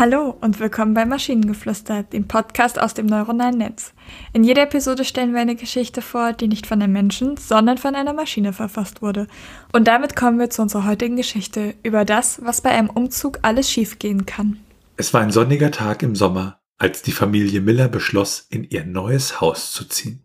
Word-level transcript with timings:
Hallo 0.00 0.34
und 0.40 0.60
willkommen 0.60 0.94
bei 0.94 1.04
Maschinengeflüster, 1.04 2.04
dem 2.04 2.26
Podcast 2.26 2.80
aus 2.80 2.94
dem 2.94 3.04
neuronalen 3.04 3.58
Netz. 3.58 3.92
In 4.32 4.44
jeder 4.44 4.62
Episode 4.62 5.04
stellen 5.04 5.34
wir 5.34 5.42
eine 5.42 5.56
Geschichte 5.56 6.00
vor, 6.00 6.32
die 6.32 6.48
nicht 6.48 6.66
von 6.66 6.80
einem 6.80 6.94
Menschen, 6.94 7.36
sondern 7.36 7.76
von 7.76 7.94
einer 7.94 8.14
Maschine 8.14 8.54
verfasst 8.54 9.02
wurde. 9.02 9.26
Und 9.74 9.88
damit 9.88 10.16
kommen 10.16 10.38
wir 10.38 10.48
zu 10.48 10.62
unserer 10.62 10.86
heutigen 10.86 11.16
Geschichte 11.16 11.74
über 11.82 12.06
das, 12.06 12.40
was 12.42 12.62
bei 12.62 12.70
einem 12.70 12.88
Umzug 12.88 13.40
alles 13.42 13.70
schiefgehen 13.70 14.24
kann. 14.24 14.58
Es 14.96 15.12
war 15.12 15.20
ein 15.20 15.32
sonniger 15.32 15.70
Tag 15.70 16.02
im 16.02 16.16
Sommer, 16.16 16.62
als 16.78 17.02
die 17.02 17.12
Familie 17.12 17.60
Miller 17.60 17.88
beschloss, 17.88 18.46
in 18.48 18.64
ihr 18.64 18.86
neues 18.86 19.42
Haus 19.42 19.70
zu 19.70 19.84
ziehen. 19.84 20.24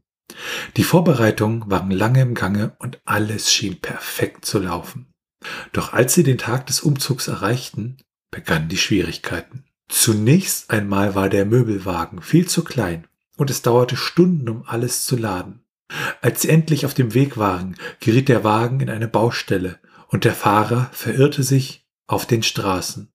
Die 0.77 0.85
Vorbereitungen 0.85 1.70
waren 1.70 1.91
lange 1.91 2.21
im 2.21 2.34
Gange 2.34 2.77
und 2.80 3.02
alles 3.03 3.52
schien 3.52 3.81
perfekt 3.81 4.45
zu 4.45 4.59
laufen. 4.59 5.12
Doch 5.73 5.91
als 5.91 6.13
sie 6.13 6.23
den 6.23 6.38
Tag 6.38 6.66
des 6.67 6.80
Umzugs 6.80 7.27
erreichten, 7.27 7.98
begannen 8.35 8.67
die 8.67 8.77
Schwierigkeiten. 8.77 9.63
Zunächst 9.88 10.70
einmal 10.70 11.16
war 11.16 11.30
der 11.30 11.45
Möbelwagen 11.45 12.21
viel 12.21 12.48
zu 12.48 12.63
klein 12.63 13.08
und 13.38 13.49
es 13.49 13.61
dauerte 13.61 13.95
Stunden, 13.95 14.49
um 14.49 14.63
alles 14.67 15.05
zu 15.05 15.16
laden. 15.16 15.61
Als 16.21 16.41
sie 16.41 16.49
endlich 16.49 16.85
auf 16.85 16.94
dem 16.94 17.13
Weg 17.13 17.38
waren, 17.38 17.77
geriet 18.02 18.27
der 18.27 18.44
Wagen 18.44 18.81
in 18.81 18.89
eine 18.89 19.08
Baustelle 19.08 19.80
und 20.09 20.25
der 20.25 20.34
Fahrer 20.34 20.89
verirrte 20.91 21.44
sich 21.44 21.88
auf 22.08 22.25
den 22.25 22.44
Straßen. 22.44 23.09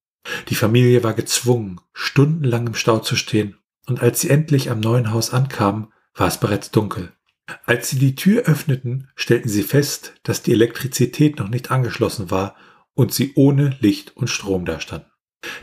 Die 0.49 0.55
Familie 0.55 1.03
war 1.03 1.13
gezwungen, 1.13 1.79
stundenlang 1.93 2.67
im 2.67 2.73
Stau 2.73 2.99
zu 2.99 3.15
stehen, 3.15 3.57
und 3.85 4.01
als 4.01 4.21
sie 4.21 4.29
endlich 4.29 4.71
am 4.71 4.79
neuen 4.79 5.11
Haus 5.11 5.31
ankamen, 5.33 5.87
war 6.15 6.27
es 6.27 6.39
bereits 6.39 6.71
dunkel. 6.71 7.11
Als 7.65 7.89
sie 7.89 7.99
die 7.99 8.15
Tür 8.15 8.43
öffneten, 8.43 9.09
stellten 9.15 9.49
sie 9.49 9.63
fest, 9.63 10.13
dass 10.23 10.41
die 10.41 10.53
Elektrizität 10.53 11.37
noch 11.37 11.49
nicht 11.49 11.69
angeschlossen 11.69 12.31
war 12.31 12.55
und 12.93 13.13
sie 13.13 13.33
ohne 13.35 13.77
Licht 13.81 14.15
und 14.15 14.29
Strom 14.29 14.65
dastanden. 14.65 15.10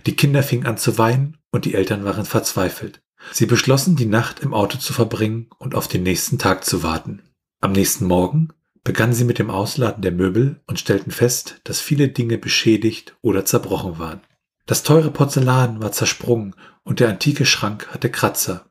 Die 0.06 0.16
Kinder 0.16 0.42
fingen 0.42 0.66
an 0.66 0.78
zu 0.78 0.98
weinen 0.98 1.38
und 1.50 1.64
die 1.64 1.74
Eltern 1.74 2.04
waren 2.04 2.24
verzweifelt. 2.24 3.00
Sie 3.32 3.46
beschlossen, 3.46 3.96
die 3.96 4.06
Nacht 4.06 4.40
im 4.40 4.54
Auto 4.54 4.78
zu 4.78 4.92
verbringen 4.92 5.48
und 5.58 5.74
auf 5.74 5.88
den 5.88 6.02
nächsten 6.02 6.38
Tag 6.38 6.64
zu 6.64 6.82
warten. 6.82 7.22
Am 7.60 7.72
nächsten 7.72 8.06
Morgen 8.06 8.48
begannen 8.84 9.12
sie 9.12 9.24
mit 9.24 9.38
dem 9.38 9.50
Ausladen 9.50 10.02
der 10.02 10.12
Möbel 10.12 10.60
und 10.66 10.78
stellten 10.78 11.10
fest, 11.10 11.60
dass 11.64 11.80
viele 11.80 12.08
Dinge 12.08 12.38
beschädigt 12.38 13.16
oder 13.20 13.44
zerbrochen 13.44 13.98
waren. 13.98 14.20
Das 14.66 14.82
teure 14.82 15.10
Porzellan 15.10 15.82
war 15.82 15.92
zersprungen 15.92 16.54
und 16.84 17.00
der 17.00 17.08
antike 17.08 17.44
Schrank 17.44 17.88
hatte 17.90 18.10
Kratzer. 18.10 18.70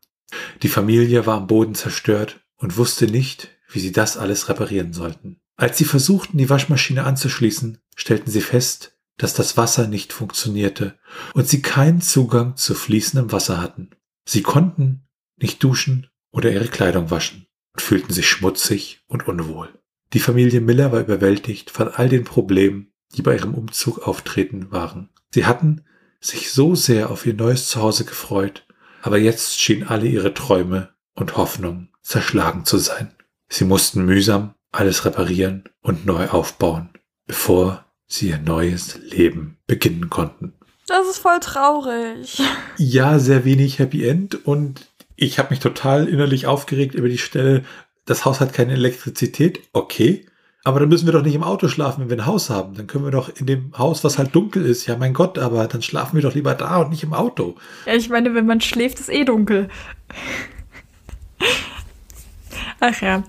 Die 0.61 0.69
Familie 0.69 1.25
war 1.25 1.37
am 1.37 1.47
Boden 1.47 1.75
zerstört 1.75 2.39
und 2.55 2.77
wusste 2.77 3.07
nicht, 3.07 3.49
wie 3.69 3.79
sie 3.79 3.91
das 3.91 4.17
alles 4.17 4.49
reparieren 4.49 4.93
sollten. 4.93 5.39
Als 5.55 5.77
sie 5.77 5.85
versuchten, 5.85 6.37
die 6.37 6.49
Waschmaschine 6.49 7.03
anzuschließen, 7.03 7.79
stellten 7.95 8.31
sie 8.31 8.41
fest, 8.41 8.96
dass 9.17 9.33
das 9.33 9.57
Wasser 9.57 9.87
nicht 9.87 10.13
funktionierte 10.13 10.97
und 11.33 11.47
sie 11.47 11.61
keinen 11.61 12.01
Zugang 12.01 12.55
zu 12.55 12.75
fließendem 12.75 13.31
Wasser 13.31 13.59
hatten. 13.61 13.89
Sie 14.25 14.43
konnten 14.43 15.07
nicht 15.37 15.63
duschen 15.63 16.07
oder 16.31 16.51
ihre 16.51 16.67
Kleidung 16.67 17.09
waschen 17.09 17.47
und 17.73 17.81
fühlten 17.81 18.13
sich 18.13 18.29
schmutzig 18.29 19.03
und 19.07 19.27
unwohl. 19.27 19.69
Die 20.13 20.19
Familie 20.19 20.61
Miller 20.61 20.91
war 20.91 21.01
überwältigt 21.01 21.69
von 21.69 21.89
all 21.89 22.09
den 22.09 22.23
Problemen, 22.23 22.93
die 23.15 23.21
bei 23.21 23.35
ihrem 23.35 23.53
Umzug 23.53 24.07
auftreten 24.07 24.71
waren. 24.71 25.09
Sie 25.31 25.45
hatten 25.45 25.83
sich 26.19 26.51
so 26.51 26.75
sehr 26.75 27.09
auf 27.09 27.25
ihr 27.25 27.33
neues 27.33 27.67
Zuhause 27.67 28.05
gefreut, 28.05 28.65
aber 29.01 29.17
jetzt 29.17 29.59
schienen 29.59 29.87
alle 29.87 30.07
ihre 30.07 30.33
Träume 30.33 30.93
und 31.13 31.37
Hoffnungen 31.37 31.89
zerschlagen 32.01 32.65
zu 32.65 32.77
sein. 32.77 33.13
Sie 33.49 33.65
mussten 33.65 34.05
mühsam 34.05 34.53
alles 34.71 35.05
reparieren 35.05 35.63
und 35.81 36.05
neu 36.05 36.27
aufbauen, 36.27 36.89
bevor 37.25 37.85
sie 38.07 38.29
ihr 38.29 38.39
neues 38.39 38.99
Leben 39.03 39.57
beginnen 39.67 40.09
konnten. 40.09 40.53
Das 40.87 41.05
ist 41.07 41.19
voll 41.19 41.39
traurig. 41.39 42.41
Ja, 42.77 43.19
sehr 43.19 43.43
wenig 43.43 43.79
Happy 43.79 44.07
End 44.07 44.45
und 44.45 44.87
ich 45.17 45.39
habe 45.39 45.49
mich 45.49 45.59
total 45.59 46.07
innerlich 46.07 46.47
aufgeregt 46.47 46.95
über 46.95 47.09
die 47.09 47.17
Stelle, 47.17 47.63
das 48.05 48.23
Haus 48.23 48.39
hat 48.39 48.53
keine 48.53 48.73
Elektrizität, 48.73 49.61
okay. 49.73 50.25
Aber 50.63 50.79
dann 50.79 50.89
müssen 50.89 51.05
wir 51.05 51.13
doch 51.13 51.23
nicht 51.23 51.35
im 51.35 51.43
Auto 51.43 51.67
schlafen, 51.67 52.01
wenn 52.01 52.09
wir 52.09 52.17
ein 52.17 52.25
Haus 52.25 52.49
haben. 52.49 52.75
Dann 52.75 52.87
können 52.87 53.05
wir 53.05 53.11
doch 53.11 53.29
in 53.33 53.45
dem 53.45 53.77
Haus, 53.77 54.03
was 54.03 54.17
halt 54.17 54.35
dunkel 54.35 54.65
ist. 54.65 54.85
Ja, 54.85 54.97
mein 54.97 55.13
Gott, 55.13 55.39
aber 55.39 55.65
dann 55.67 55.81
schlafen 55.81 56.17
wir 56.17 56.23
doch 56.23 56.35
lieber 56.35 56.55
da 56.55 56.81
und 56.81 56.89
nicht 56.89 57.03
im 57.03 57.13
Auto. 57.13 57.55
Ja, 57.85 57.93
ich 57.93 58.09
meine, 58.09 58.33
wenn 58.33 58.45
man 58.45 58.59
schläft, 58.59 58.99
ist 58.99 59.09
eh 59.09 59.23
dunkel. 59.23 59.69
Ach 62.79 63.01
ja. 63.01 63.23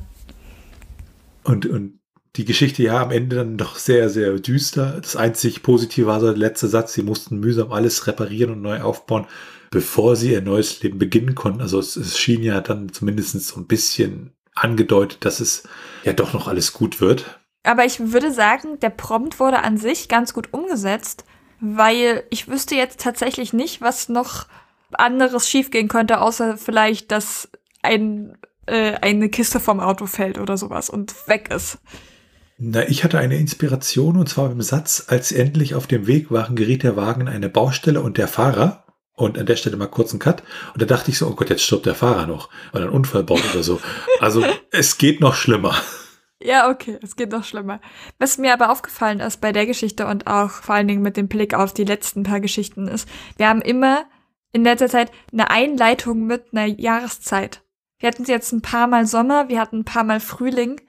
Und, 1.44 1.66
und 1.66 1.97
die 2.38 2.44
Geschichte 2.44 2.84
ja 2.84 3.02
am 3.02 3.10
Ende 3.10 3.36
dann 3.36 3.56
doch 3.56 3.76
sehr, 3.76 4.08
sehr 4.08 4.32
düster. 4.38 5.00
Das 5.02 5.16
einzig 5.16 5.62
Positive 5.64 6.06
war 6.06 6.20
so 6.20 6.26
der 6.26 6.36
letzte 6.36 6.68
Satz, 6.68 6.92
sie 6.92 7.02
mussten 7.02 7.40
mühsam 7.40 7.72
alles 7.72 8.06
reparieren 8.06 8.52
und 8.52 8.62
neu 8.62 8.80
aufbauen, 8.80 9.26
bevor 9.70 10.14
sie 10.14 10.32
ihr 10.32 10.40
neues 10.40 10.80
Leben 10.80 10.98
beginnen 10.98 11.34
konnten. 11.34 11.60
Also 11.60 11.80
es, 11.80 11.96
es 11.96 12.16
schien 12.16 12.44
ja 12.44 12.60
dann 12.60 12.92
zumindest 12.92 13.40
so 13.40 13.60
ein 13.60 13.66
bisschen 13.66 14.32
angedeutet, 14.54 15.24
dass 15.24 15.40
es 15.40 15.64
ja 16.04 16.12
doch 16.12 16.32
noch 16.32 16.46
alles 16.46 16.72
gut 16.72 17.00
wird. 17.00 17.40
Aber 17.64 17.84
ich 17.84 18.12
würde 18.12 18.32
sagen, 18.32 18.78
der 18.80 18.90
Prompt 18.90 19.40
wurde 19.40 19.64
an 19.64 19.76
sich 19.76 20.08
ganz 20.08 20.32
gut 20.32 20.52
umgesetzt, 20.52 21.24
weil 21.60 22.22
ich 22.30 22.46
wüsste 22.46 22.76
jetzt 22.76 23.00
tatsächlich 23.00 23.52
nicht, 23.52 23.80
was 23.80 24.08
noch 24.08 24.46
anderes 24.92 25.48
schiefgehen 25.48 25.88
könnte, 25.88 26.20
außer 26.20 26.56
vielleicht, 26.56 27.10
dass 27.10 27.48
ein, 27.82 28.38
äh, 28.66 28.94
eine 28.94 29.28
Kiste 29.28 29.58
vom 29.58 29.80
Auto 29.80 30.06
fällt 30.06 30.38
oder 30.38 30.56
sowas 30.56 30.88
und 30.88 31.28
weg 31.28 31.50
ist. 31.52 31.78
Na, 32.60 32.88
ich 32.88 33.04
hatte 33.04 33.18
eine 33.18 33.36
Inspiration 33.36 34.16
und 34.16 34.28
zwar 34.28 34.48
beim 34.48 34.62
Satz, 34.62 35.04
als 35.06 35.28
sie 35.28 35.36
endlich 35.36 35.76
auf 35.76 35.86
dem 35.86 36.08
Weg 36.08 36.32
waren, 36.32 36.56
geriet 36.56 36.82
der 36.82 36.96
Wagen 36.96 37.22
in 37.22 37.28
eine 37.28 37.48
Baustelle 37.48 38.00
und 38.02 38.18
der 38.18 38.26
Fahrer, 38.26 38.84
und 39.14 39.38
an 39.38 39.46
der 39.46 39.54
Stelle 39.54 39.76
mal 39.76 39.86
kurz 39.86 40.10
einen 40.10 40.18
Cut, 40.18 40.42
und 40.72 40.82
da 40.82 40.86
dachte 40.86 41.12
ich 41.12 41.18
so, 41.18 41.28
oh 41.28 41.34
Gott, 41.34 41.50
jetzt 41.50 41.62
stirbt 41.62 41.86
der 41.86 41.94
Fahrer 41.94 42.26
noch, 42.26 42.48
weil 42.72 42.82
er 42.82 42.88
einen 42.88 42.96
Unfall 42.96 43.22
baut 43.22 43.42
oder 43.52 43.62
so. 43.62 43.80
Also, 44.18 44.44
es 44.72 44.98
geht 44.98 45.20
noch 45.20 45.34
schlimmer. 45.34 45.76
Ja, 46.42 46.68
okay, 46.68 46.98
es 47.00 47.14
geht 47.14 47.30
noch 47.30 47.44
schlimmer. 47.44 47.80
Was 48.18 48.38
mir 48.38 48.52
aber 48.52 48.70
aufgefallen 48.70 49.20
ist 49.20 49.40
bei 49.40 49.52
der 49.52 49.66
Geschichte 49.66 50.06
und 50.06 50.26
auch 50.26 50.50
vor 50.50 50.74
allen 50.74 50.88
Dingen 50.88 51.02
mit 51.02 51.16
dem 51.16 51.28
Blick 51.28 51.54
auf 51.54 51.72
die 51.72 51.84
letzten 51.84 52.24
paar 52.24 52.40
Geschichten 52.40 52.88
ist, 52.88 53.08
wir 53.36 53.48
haben 53.48 53.62
immer 53.62 54.04
in 54.52 54.64
letzter 54.64 54.88
Zeit 54.88 55.12
eine 55.32 55.50
Einleitung 55.50 56.26
mit 56.26 56.46
einer 56.52 56.66
Jahreszeit. 56.66 57.62
Wir 58.00 58.08
hatten 58.08 58.24
jetzt 58.24 58.52
ein 58.52 58.62
paar 58.62 58.88
Mal 58.88 59.06
Sommer, 59.06 59.48
wir 59.48 59.60
hatten 59.60 59.80
ein 59.80 59.84
paar 59.84 60.04
Mal 60.04 60.20
Frühling 60.20 60.80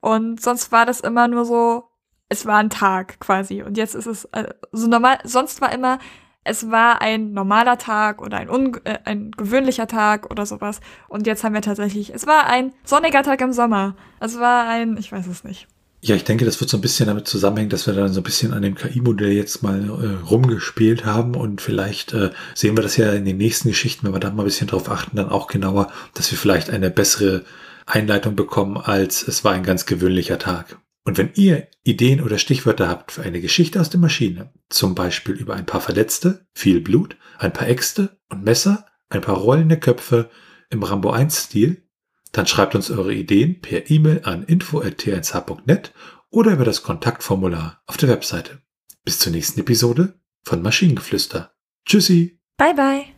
und 0.00 0.40
sonst 0.40 0.72
war 0.72 0.86
das 0.86 1.00
immer 1.00 1.28
nur 1.28 1.44
so, 1.44 1.84
es 2.28 2.46
war 2.46 2.58
ein 2.58 2.70
Tag 2.70 3.20
quasi. 3.20 3.62
Und 3.62 3.76
jetzt 3.76 3.94
ist 3.94 4.06
es 4.06 4.24
äh, 4.26 4.48
so 4.72 4.86
normal, 4.86 5.18
sonst 5.24 5.60
war 5.60 5.72
immer, 5.72 5.98
es 6.44 6.70
war 6.70 7.00
ein 7.02 7.32
normaler 7.32 7.78
Tag 7.78 8.22
oder 8.22 8.38
ein, 8.38 8.48
äh, 8.84 8.98
ein 9.04 9.30
gewöhnlicher 9.32 9.86
Tag 9.86 10.30
oder 10.30 10.46
sowas. 10.46 10.80
Und 11.08 11.26
jetzt 11.26 11.44
haben 11.44 11.54
wir 11.54 11.62
tatsächlich, 11.62 12.14
es 12.14 12.26
war 12.26 12.46
ein 12.46 12.72
sonniger 12.84 13.22
Tag 13.22 13.40
im 13.40 13.52
Sommer. 13.52 13.96
Es 14.20 14.38
war 14.38 14.68
ein, 14.68 14.96
ich 14.98 15.10
weiß 15.10 15.26
es 15.26 15.44
nicht. 15.44 15.68
Ja, 16.00 16.14
ich 16.14 16.22
denke, 16.22 16.44
das 16.44 16.60
wird 16.60 16.70
so 16.70 16.76
ein 16.76 16.80
bisschen 16.80 17.08
damit 17.08 17.26
zusammenhängen, 17.26 17.70
dass 17.70 17.88
wir 17.88 17.94
dann 17.94 18.12
so 18.12 18.20
ein 18.20 18.24
bisschen 18.24 18.52
an 18.52 18.62
dem 18.62 18.76
KI-Modell 18.76 19.32
jetzt 19.32 19.64
mal 19.64 19.80
äh, 19.80 20.24
rumgespielt 20.30 21.04
haben 21.04 21.34
und 21.34 21.60
vielleicht 21.60 22.14
äh, 22.14 22.30
sehen 22.54 22.76
wir 22.76 22.84
das 22.84 22.96
ja 22.96 23.12
in 23.14 23.24
den 23.24 23.36
nächsten 23.36 23.68
Geschichten, 23.68 24.06
wenn 24.06 24.14
wir 24.14 24.20
da 24.20 24.30
mal 24.30 24.42
ein 24.42 24.44
bisschen 24.44 24.68
drauf 24.68 24.88
achten, 24.88 25.16
dann 25.16 25.28
auch 25.28 25.48
genauer, 25.48 25.90
dass 26.14 26.30
wir 26.30 26.38
vielleicht 26.38 26.70
eine 26.70 26.90
bessere 26.90 27.42
Einleitung 27.88 28.36
bekommen, 28.36 28.76
als 28.76 29.26
es 29.26 29.44
war 29.44 29.52
ein 29.52 29.62
ganz 29.62 29.86
gewöhnlicher 29.86 30.38
Tag. 30.38 30.78
Und 31.04 31.16
wenn 31.16 31.30
ihr 31.34 31.68
Ideen 31.84 32.20
oder 32.20 32.38
Stichwörter 32.38 32.88
habt 32.88 33.12
für 33.12 33.22
eine 33.22 33.40
Geschichte 33.40 33.80
aus 33.80 33.88
der 33.88 34.00
Maschine, 34.00 34.52
zum 34.68 34.94
Beispiel 34.94 35.34
über 35.34 35.54
ein 35.54 35.64
paar 35.64 35.80
Verletzte, 35.80 36.46
viel 36.54 36.80
Blut, 36.80 37.16
ein 37.38 37.52
paar 37.52 37.68
Äxte 37.68 38.18
und 38.28 38.44
Messer, 38.44 38.86
ein 39.08 39.22
paar 39.22 39.36
rollende 39.36 39.78
Köpfe 39.78 40.28
im 40.68 40.82
Rambo 40.82 41.12
1-Stil, 41.12 41.88
dann 42.32 42.46
schreibt 42.46 42.74
uns 42.74 42.90
eure 42.90 43.14
Ideen 43.14 43.62
per 43.62 43.90
E-Mail 43.90 44.20
an 44.24 44.44
info.t1h.net 44.44 45.94
oder 46.30 46.52
über 46.52 46.64
das 46.64 46.82
Kontaktformular 46.82 47.82
auf 47.86 47.96
der 47.96 48.10
Webseite. 48.10 48.60
Bis 49.04 49.18
zur 49.18 49.32
nächsten 49.32 49.60
Episode 49.60 50.20
von 50.42 50.60
Maschinengeflüster. 50.60 51.54
Tschüssi. 51.86 52.38
Bye 52.58 52.74
bye. 52.74 53.17